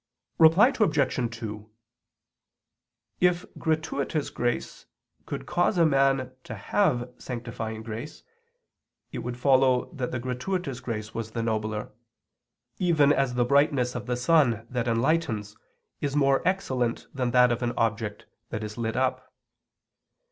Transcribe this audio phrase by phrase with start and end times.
[0.39, 1.37] Reply Obj.
[1.37, 1.69] 2:
[3.19, 4.87] If gratuitous grace
[5.27, 8.23] could cause a man to have sanctifying grace,
[9.11, 11.91] it would follow that the gratuitous grace was the nobler;
[12.79, 15.55] even as the brightness of the sun that enlightens
[15.99, 19.31] is more excellent than that of an object that is lit up.